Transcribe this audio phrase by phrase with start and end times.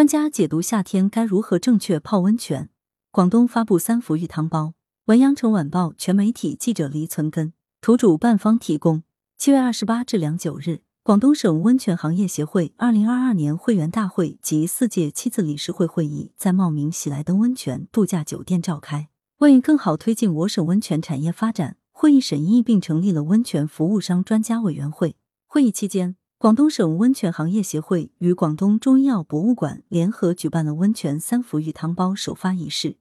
[0.00, 2.70] 专家解读夏天该如何正确泡温泉。
[3.10, 4.72] 广东发布三伏浴汤包。
[5.04, 9.02] 文阳城晚报全媒体记者黎存根，图主办方提供。
[9.36, 19.10] 七月二十八至两九日，广东省温泉行业协会二零二二年会员大会及四届七次理事会会议在茂名喜来登温泉度假酒店召开。
[19.40, 25.16] 为更好推进我省温泉产业发展，会议审议并成立了温泉服务商专家委员会。
[25.46, 32.96] 会议期间，广东省温泉行业协会与广东中医药博物馆联合举办了温泉三伏浴汤包首发仪式。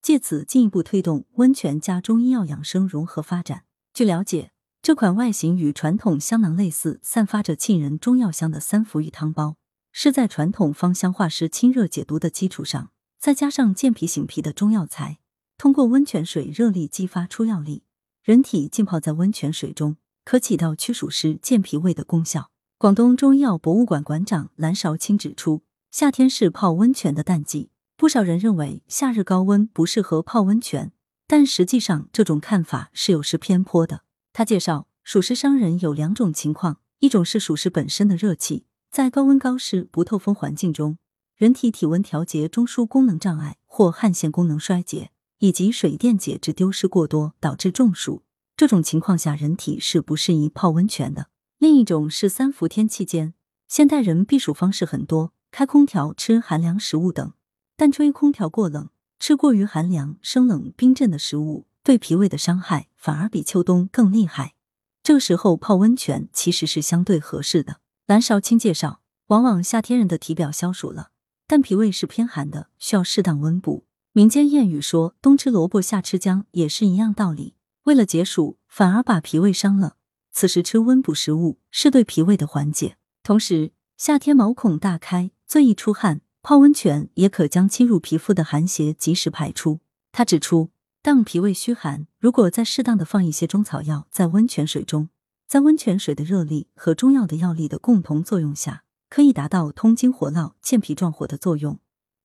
[0.00, 3.64] 借此进一步推动温泉加中医药养生融合发展。
[3.92, 9.56] 据了解，这款外形与传统香囊类似、散发着沁人中药香的三伏浴汤包，
[9.90, 15.18] 是在传统芳香化湿、清热解毒的基础上，再加上健脾醒脾的中药材，
[15.58, 17.82] 通过温泉水热力激发出药力，
[18.22, 22.52] 人体浸泡在温泉水中，可起到驱暑湿、健脾胃的功效。
[22.78, 27.70] 广东中医药博物馆馆长蓝韶清指出，夏天是泡温泉的淡季。
[27.96, 30.92] 不少人认为夏日高温不适合泡温泉，
[31.26, 34.02] 但实际上这种看法是有失偏颇的。
[34.34, 40.98] 他介绍，暑湿伤人有两种情况，一种是暑湿本身的热气，在高温高湿不透风环境中，
[41.34, 48.22] 人体体温调节中枢功能障碍或汗腺功能衰竭，以及水电解质丢失过多导致中暑。
[48.54, 51.28] 这种情况下，人体是不适宜泡温泉的。
[51.58, 53.32] 另一种是三伏天期间，
[53.66, 57.32] 现代人避暑方式很多，开空调、吃寒凉食物等。
[57.76, 64.54] 但吹空调过冷，吃过于寒凉、生冷、冰镇的食物，对脾胃的伤害反而比秋冬更厉害。
[65.02, 67.80] 这时候泡温泉其实是相对合适的。
[68.06, 71.10] 蓝少卿介绍，往往夏天人的体表消暑了，
[71.46, 73.86] 但脾胃是偏寒的，需要适当温补。
[74.12, 77.54] 民间谚语说“冬吃萝卜夏吃姜”也是一样道理。
[77.84, 79.96] 为了解暑，反而把脾胃伤了，
[80.38, 82.98] 此时吃温补食物是对脾胃的缓解。
[83.22, 86.20] 同时，夏天毛孔大开，最易出汗。
[86.42, 89.80] 泡温泉也可将侵入皮肤的寒邪及时排出。
[90.12, 90.68] 他指出，
[91.00, 95.08] 当脾胃虚寒，如果再适当的放一些中草药在温泉水中，
[95.48, 101.78] 在温泉水的热力和中药的药力的共同作用下，可以达到通经活络、健脾壮火的作用。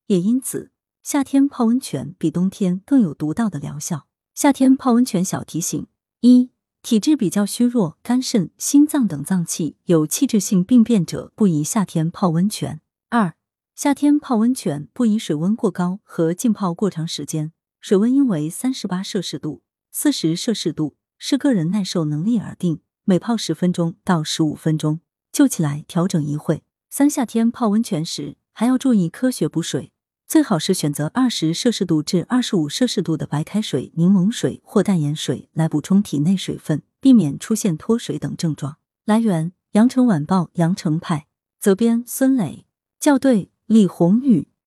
[0.08, 0.70] 也因此，
[1.02, 4.06] 夏天泡温泉比冬天更有独到的疗效。
[4.34, 5.86] 夏天泡温泉小提醒：
[6.20, 6.50] 一、
[6.82, 12.80] 体质比较虚弱、肝肾、心脏等脏器有器质性病变者，不宜夏天泡温泉。
[13.08, 13.34] 二、
[13.76, 19.62] 夏天泡温泉不宜水温过高和浸泡过长时间，水温应为三十八摄氏度、
[19.92, 22.80] 四十摄氏度，视个人耐受能力而定。
[23.04, 25.00] 每泡十分钟到十五分钟，
[25.30, 26.64] 就起来调整一会。
[26.90, 29.92] 三、夏天泡温泉时还要注意科学补水，
[30.26, 38.76] 最好是选择二十摄氏度至二十五摄氏度的白开水、柠檬水或淡盐水来补充体内水分，避免出现脱水等症状。
[39.04, 41.26] 来源：羊城晚报羊城派，
[41.58, 42.66] 责编孙磊，
[43.00, 43.50] 校对。
[43.66, 44.48] 李红宇。